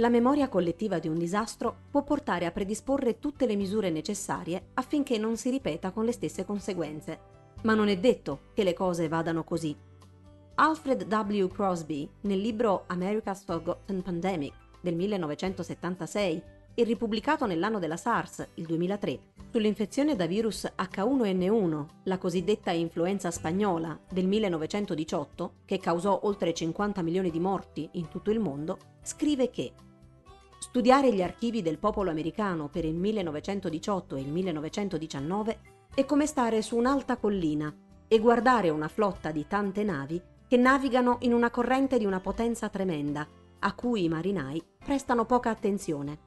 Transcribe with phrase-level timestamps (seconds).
[0.00, 5.18] la memoria collettiva di un disastro può portare a predisporre tutte le misure necessarie affinché
[5.18, 7.18] non si ripeta con le stesse conseguenze.
[7.62, 9.76] Ma non è detto che le cose vadano così.
[10.54, 11.46] Alfred W.
[11.48, 16.42] Crosby, nel libro America's Forgotten Pandemic del 1976
[16.74, 19.18] e ripubblicato nell'anno della SARS, il 2003,
[19.50, 27.30] sull'infezione da virus H1N1, la cosiddetta influenza spagnola del 1918, che causò oltre 50 milioni
[27.30, 29.72] di morti in tutto il mondo, scrive che
[30.60, 35.60] studiare gli archivi del popolo americano per il 1918 e il 1919
[35.94, 37.74] è come stare su un'alta collina
[38.06, 42.68] e guardare una flotta di tante navi che navigano in una corrente di una potenza
[42.68, 43.26] tremenda,
[43.60, 46.18] a cui i marinai prestano poca attenzione.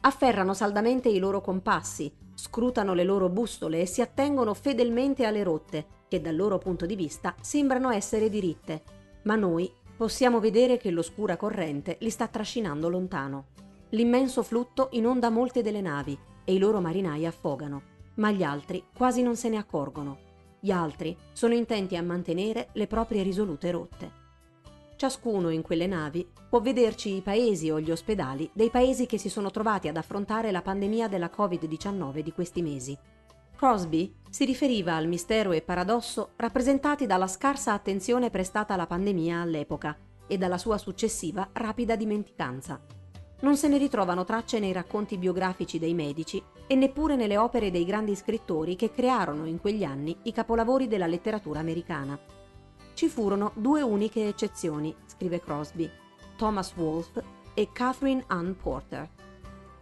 [0.00, 5.86] Afferrano saldamente i loro compassi, scrutano le loro bustole e si attengono fedelmente alle rotte,
[6.08, 8.82] che dal loro punto di vista sembrano essere diritte,
[9.22, 13.46] ma noi possiamo vedere che l'oscura corrente li sta trascinando lontano.
[13.90, 17.82] L'immenso flutto inonda molte delle navi e i loro marinai affogano,
[18.14, 20.18] ma gli altri quasi non se ne accorgono.
[20.60, 24.18] Gli altri sono intenti a mantenere le proprie risolute rotte.
[24.94, 29.28] Ciascuno in quelle navi può vederci i paesi o gli ospedali dei paesi che si
[29.28, 32.96] sono trovati ad affrontare la pandemia della Covid-19 di questi mesi.
[33.56, 39.96] Crosby si riferiva al mistero e paradosso rappresentati dalla scarsa attenzione prestata alla pandemia all'epoca
[40.26, 42.99] e dalla sua successiva rapida dimenticanza.
[43.40, 47.84] Non se ne ritrovano tracce nei racconti biografici dei medici e neppure nelle opere dei
[47.84, 52.18] grandi scrittori che crearono in quegli anni i capolavori della letteratura americana.
[52.92, 55.90] Ci furono due uniche eccezioni, scrive Crosby,
[56.36, 57.22] Thomas Wolfe
[57.54, 59.08] e Catherine Ann Porter.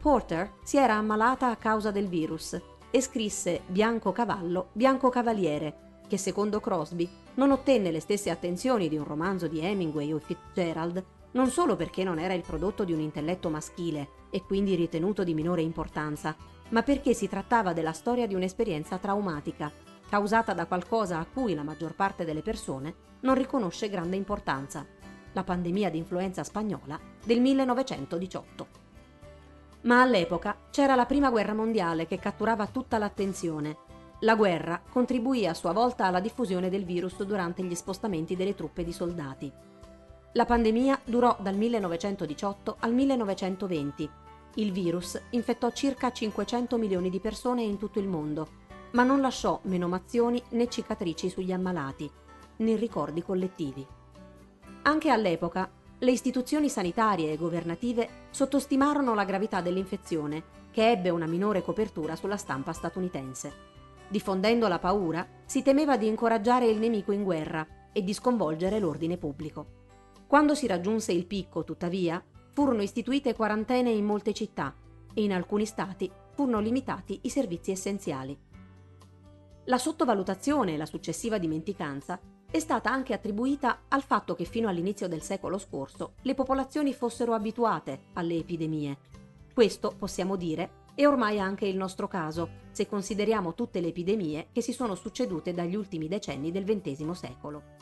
[0.00, 2.56] Porter si era ammalata a causa del virus
[2.90, 8.96] e scrisse Bianco cavallo, bianco cavaliere, che secondo Crosby non ottenne le stesse attenzioni di
[8.96, 13.00] un romanzo di Hemingway o Fitzgerald, non solo perché non era il prodotto di un
[13.00, 16.34] intelletto maschile e quindi ritenuto di minore importanza,
[16.70, 19.70] ma perché si trattava della storia di un'esperienza traumatica
[20.08, 24.86] causata da qualcosa a cui la maggior parte delle persone non riconosce grande importanza,
[25.32, 28.86] la pandemia di influenza spagnola del 1918.
[29.82, 33.76] Ma all'epoca c'era la Prima Guerra Mondiale che catturava tutta l'attenzione.
[34.20, 38.82] La guerra contribuì a sua volta alla diffusione del virus durante gli spostamenti delle truppe
[38.82, 39.52] di soldati.
[40.32, 44.10] La pandemia durò dal 1918 al 1920.
[44.54, 49.58] Il virus infettò circa 500 milioni di persone in tutto il mondo ma non lasciò
[49.64, 52.10] menomazioni né cicatrici sugli ammalati,
[52.56, 53.86] né ricordi collettivi.
[54.82, 61.62] Anche all'epoca le istituzioni sanitarie e governative sottostimarono la gravità dell'infezione, che ebbe una minore
[61.62, 63.66] copertura sulla stampa statunitense.
[64.08, 69.18] Diffondendo la paura, si temeva di incoraggiare il nemico in guerra e di sconvolgere l'ordine
[69.18, 69.77] pubblico.
[70.28, 72.22] Quando si raggiunse il picco, tuttavia,
[72.52, 74.74] furono istituite quarantene in molte città
[75.14, 78.38] e in alcuni stati furono limitati i servizi essenziali.
[79.64, 85.08] La sottovalutazione e la successiva dimenticanza è stata anche attribuita al fatto che fino all'inizio
[85.08, 88.98] del secolo scorso le popolazioni fossero abituate alle epidemie.
[89.54, 94.60] Questo, possiamo dire, è ormai anche il nostro caso, se consideriamo tutte le epidemie che
[94.60, 97.77] si sono succedute dagli ultimi decenni del XX secolo.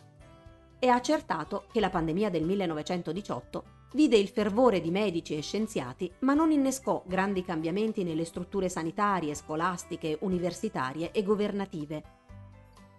[0.78, 3.64] È accertato che la pandemia del 1918
[3.94, 9.34] vide il fervore di medici e scienziati, ma non innescò grandi cambiamenti nelle strutture sanitarie,
[9.34, 12.02] scolastiche, universitarie e governative.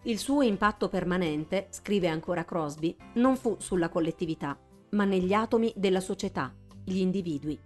[0.04, 4.58] Il suo impatto permanente, scrive ancora Crosby, non fu sulla collettività,
[4.92, 6.52] ma negli atomi della società,
[6.84, 7.60] gli individui.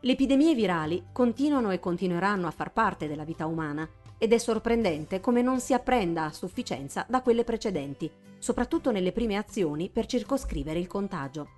[0.00, 5.20] Le epidemie virali continuano e continueranno a far parte della vita umana ed è sorprendente
[5.20, 10.78] come non si apprenda a sufficienza da quelle precedenti, soprattutto nelle prime azioni per circoscrivere
[10.78, 11.48] il contagio.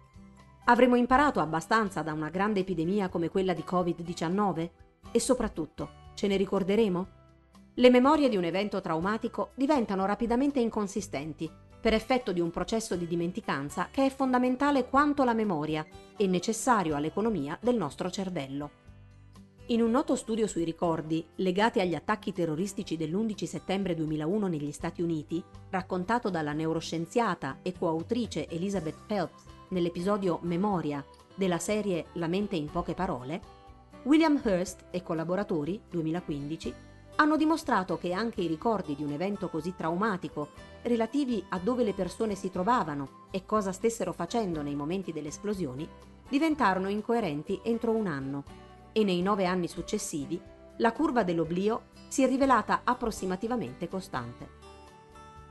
[0.65, 4.71] Avremo imparato abbastanza da una grande epidemia come quella di Covid-19?
[5.11, 7.07] E soprattutto, ce ne ricorderemo?
[7.75, 13.07] Le memorie di un evento traumatico diventano rapidamente inconsistenti per effetto di un processo di
[13.07, 18.88] dimenticanza che è fondamentale quanto la memoria e necessario all'economia del nostro cervello.
[19.71, 25.03] In un noto studio sui ricordi legati agli attacchi terroristici dell'11 settembre 2001 negli Stati
[25.03, 31.05] Uniti, raccontato dalla neuroscienziata e coautrice Elizabeth Phelps nell'episodio Memoria
[31.35, 33.43] della serie La mente in poche parole,
[34.05, 36.75] William Hurst e collaboratori, 2015,
[37.17, 40.49] hanno dimostrato che anche i ricordi di un evento così traumatico,
[40.81, 45.87] relativi a dove le persone si trovavano e cosa stessero facendo nei momenti delle esplosioni,
[46.27, 48.58] diventarono incoerenti entro un anno
[48.93, 50.41] e nei nove anni successivi
[50.79, 54.57] la curva dell'oblio si è rivelata approssimativamente costante.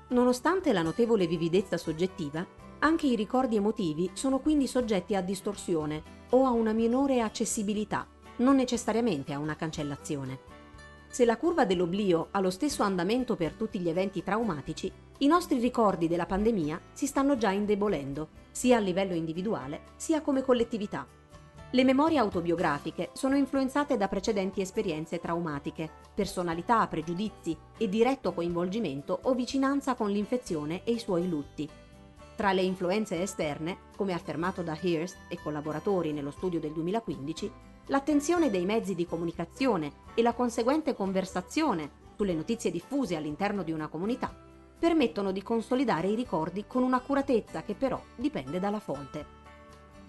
[0.09, 2.45] Nonostante la notevole vividezza soggettiva,
[2.79, 8.05] Anche i ricordi emotivi sono quindi soggetti a distorsione o a una minore accessibilità,
[8.37, 10.39] non necessariamente a una cancellazione.
[11.07, 15.57] Se la curva dell'oblio ha lo stesso andamento per tutti gli eventi traumatici, i nostri
[15.57, 21.16] ricordi della pandemia si stanno già indebolendo, sia a livello individuale sia come collettività.
[21.71, 29.33] Le memorie autobiografiche sono influenzate da precedenti esperienze traumatiche, personalità, pregiudizi e diretto coinvolgimento o
[29.33, 31.67] vicinanza con l'infezione e i suoi lutti.
[32.37, 37.51] Tra le influenze esterne, come affermato da Hearst e collaboratori nello studio del 2015,
[37.87, 43.89] l'attenzione dei mezzi di comunicazione e la conseguente conversazione sulle notizie diffuse all'interno di una
[43.89, 44.33] comunità
[44.79, 49.36] permettono di consolidare i ricordi con un'accuratezza che però dipende dalla fonte.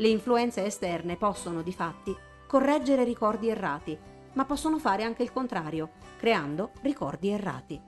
[0.01, 2.17] Le influenze esterne possono, di fatti,
[2.47, 3.99] correggere ricordi errati,
[4.35, 7.81] ma possono fare anche il contrario, creando ricordi errati.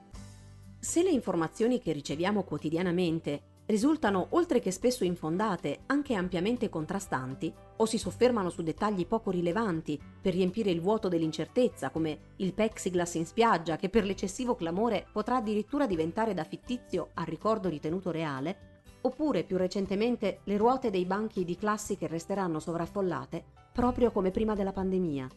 [0.77, 7.85] Se le informazioni che riceviamo quotidianamente risultano, oltre che spesso infondate, anche ampiamente contrastanti, o
[7.85, 13.25] si soffermano su dettagli poco rilevanti per riempire il vuoto dell'incertezza, come il plexiglass in
[13.25, 18.70] spiaggia, che per l'eccessivo clamore potrà addirittura diventare da fittizio a ricordo ritenuto reale,
[19.01, 23.43] oppure più recentemente le ruote dei banchi di classi che resteranno sovraffollate,
[23.73, 25.27] proprio come prima della pandemia.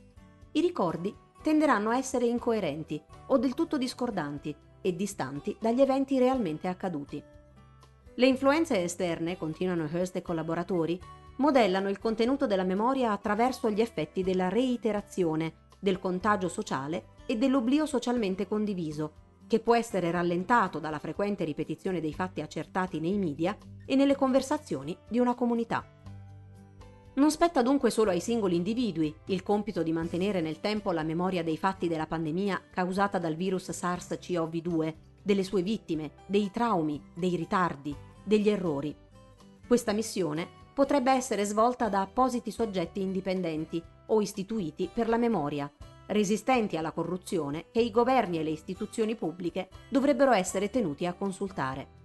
[0.53, 6.69] I ricordi tenderanno a essere incoerenti o del tutto discordanti e distanti dagli eventi realmente
[6.69, 7.23] accaduti.
[8.17, 11.01] Le influenze esterne, continuano Hearst e collaboratori,
[11.37, 17.87] modellano il contenuto della memoria attraverso gli effetti della reiterazione, del contagio sociale e dell'oblio
[17.87, 19.13] socialmente condiviso,
[19.47, 23.57] che può essere rallentato dalla frequente ripetizione dei fatti accertati nei media
[23.87, 25.87] e nelle conversazioni di una comunità.
[27.17, 31.45] Non spetta dunque solo ai singoli individui il compito di mantenere nel tempo la memoria
[31.45, 37.95] dei fatti della pandemia causata dal virus SARS-CoV-2 delle sue vittime, dei traumi, dei ritardi,
[38.25, 38.95] degli errori.
[39.67, 45.71] Questa missione potrebbe essere svolta da appositi soggetti indipendenti o istituiti per la memoria,
[46.07, 52.03] resistenti alla corruzione che i governi e le istituzioni pubbliche dovrebbero essere tenuti a consultare.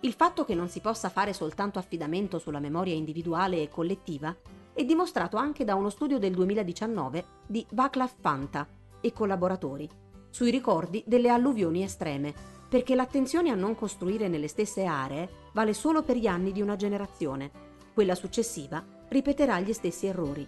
[0.00, 4.34] Il fatto che non si possa fare soltanto affidamento sulla memoria individuale e collettiva
[4.72, 8.68] è dimostrato anche da uno studio del 2019 di Vaclav Fanta
[9.00, 9.88] e collaboratori,
[10.30, 12.34] sui ricordi delle alluvioni estreme,
[12.68, 16.76] perché l'attenzione a non costruire nelle stesse aree vale solo per gli anni di una
[16.76, 17.50] generazione.
[17.94, 20.46] Quella successiva ripeterà gli stessi errori.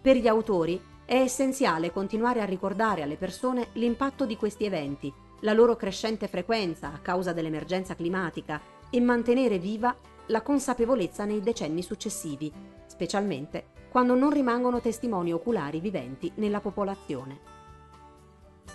[0.00, 5.52] Per gli autori è essenziale continuare a ricordare alle persone l'impatto di questi eventi, la
[5.52, 8.60] loro crescente frequenza a causa dell'emergenza climatica
[8.90, 9.94] e mantenere viva
[10.26, 12.52] la consapevolezza nei decenni successivi,
[12.86, 17.54] specialmente quando non rimangono testimoni oculari viventi nella popolazione.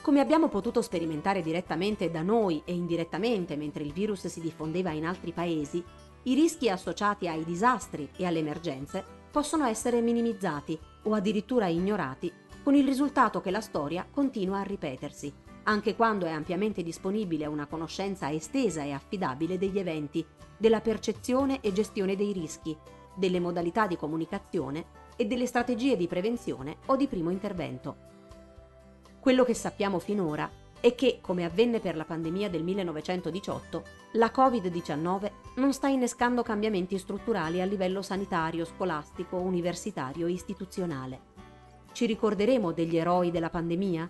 [0.02, 5.06] Come abbiamo potuto sperimentare direttamente da noi e indirettamente mentre il virus si diffondeva in
[5.06, 5.84] altri paesi,
[6.24, 12.32] i rischi associati ai disastri e alle emergenze possono essere minimizzati o addirittura ignorati,
[12.64, 15.34] con il risultato che la storia continua a ripetersi,
[15.64, 20.26] anche quando è ampiamente disponibile una conoscenza estesa e affidabile degli eventi,
[20.58, 22.76] della percezione e gestione dei rischi,
[23.16, 28.10] delle modalità di comunicazione e delle strategie di prevenzione o di primo intervento.
[29.20, 30.50] Quello che sappiamo finora
[30.82, 33.84] è che, come avvenne per la pandemia del 1918,
[34.14, 41.30] la Covid-19 non sta innescando cambiamenti strutturali a livello sanitario, scolastico, universitario e istituzionale.
[41.92, 44.10] Ci ricorderemo degli eroi della pandemia?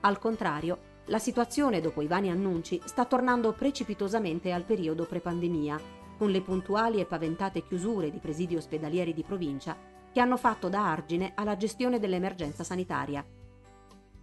[0.00, 5.78] Al contrario, la situazione dopo i vani annunci sta tornando precipitosamente al periodo pre-pandemia,
[6.16, 9.76] con le puntuali e paventate chiusure di presidi ospedalieri di provincia
[10.10, 13.24] che hanno fatto da argine alla gestione dell'emergenza sanitaria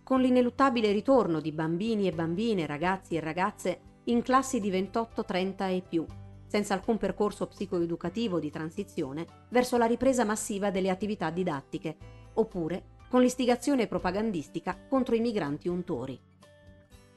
[0.06, 5.82] con l'ineluttabile ritorno di bambini e bambine, ragazzi e ragazze in classi di 28-30 e
[5.82, 6.06] più,
[6.46, 11.98] senza alcun percorso psicoeducativo di transizione verso la ripresa massiva delle attività didattiche,
[12.34, 16.20] oppure con l'istigazione propagandistica contro i migranti untori.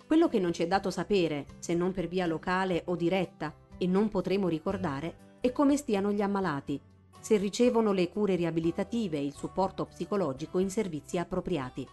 [0.07, 3.87] Quello che non ci è dato sapere, se non per via locale o diretta, e
[3.87, 6.80] non potremo ricordare, è come stiano gli ammalati,
[7.21, 11.87] se ricevono le cure riabilitative e il supporto psicologico in servizi appropriati.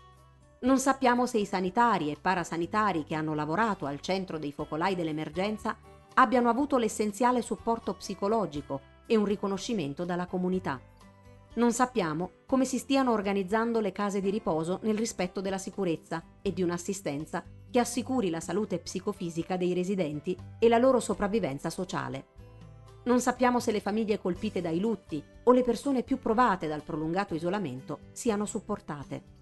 [0.60, 5.78] Non sappiamo se i sanitari e parasanitari che hanno lavorato al centro dei focolai dell'emergenza
[6.16, 10.80] abbiano avuto l'essenziale supporto psicologico e un riconoscimento dalla comunità.
[11.56, 16.52] Non sappiamo come si stiano organizzando le case di riposo nel rispetto della sicurezza e
[16.52, 22.28] di un'assistenza che assicuri la salute psicofisica dei residenti e la loro sopravvivenza sociale.
[23.04, 27.36] Non sappiamo se le famiglie colpite dai lutti o le persone più provate dal prolungato
[27.36, 29.35] isolamento siano supportate.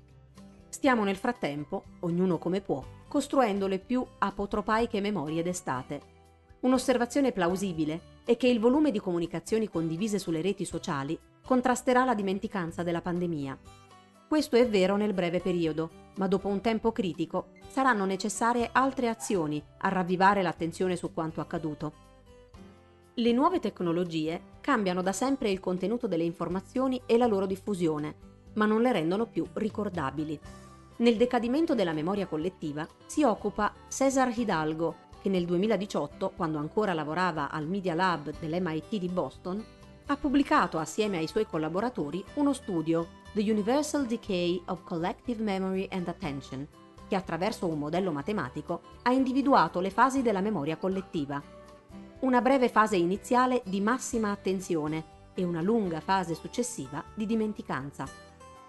[0.74, 6.01] Stiamo nel frattempo, ognuno come può, costruendo le più apotropaiche memorie d'estate.
[6.62, 11.15] Un'osservazione plausibile è che il volume di comunicazioni condivise sulle reti sociali
[11.46, 13.56] contrasterà la dimenticanza della pandemia.
[14.27, 19.63] Questo è vero nel breve periodo, ma dopo un tempo critico saranno necessarie altre azioni
[19.77, 21.94] a ravvivare l'attenzione su quanto accaduto.
[23.13, 28.66] Le nuove tecnologie cambiano da sempre il contenuto delle informazioni e la loro diffusione, ma
[28.66, 30.40] non le rendono più ricordabili.
[30.98, 37.50] Nel decadimento della memoria collettiva si occupa Cesar Hidalgo, che nel 2018, quando ancora lavorava
[37.50, 39.64] al Media Lab dell'MIT di Boston,
[40.08, 46.08] ha pubblicato assieme ai suoi collaboratori uno studio, The Universal Decay of Collective Memory and
[46.08, 46.68] Attention,
[47.08, 51.62] che attraverso un modello matematico ha individuato le fasi della memoria collettiva
[52.24, 58.23] una breve fase iniziale di massima attenzione e una lunga fase successiva di dimenticanza.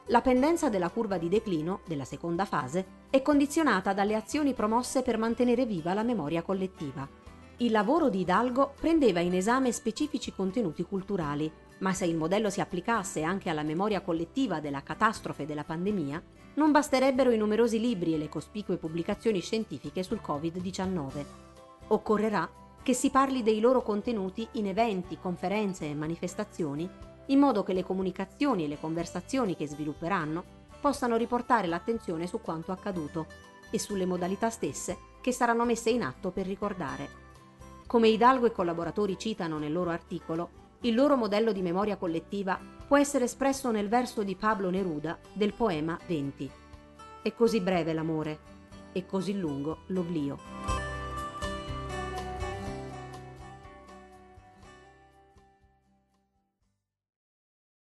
[0.09, 5.17] La pendenza della curva di declino, della seconda fase, è condizionata dalle azioni promosse per
[5.17, 7.09] mantenere viva la memoria collettiva.
[7.59, 12.61] Il lavoro di Hidalgo prendeva in esame specifici contenuti culturali, ma se il modello si
[12.61, 16.23] applicasse anche alla memoria collettiva della catastrofe della pandemia,
[16.57, 21.25] non basterebbero i numerosi libri e le cospicue pubblicazioni scientifiche sul Covid-19.
[21.89, 22.51] Occorrerà
[22.83, 26.89] che si parli dei loro contenuti in eventi, conferenze e manifestazioni,
[27.27, 30.45] in modo che le comunicazioni e le conversazioni che svilupperanno
[30.81, 33.27] possano riportare l'attenzione su quanto accaduto
[33.71, 37.23] e sulle modalità stesse che saranno messe in atto per ricordare.
[37.87, 42.99] Come Hidalgo e collaboratori citano nel loro articolo, il loro modello di memoria collettiva può
[42.99, 46.51] essere espresso nel verso di Pablo Neruda del poema 20.
[47.23, 48.53] È così breve l'amore,
[48.95, 50.74] e così lungo l'oblio.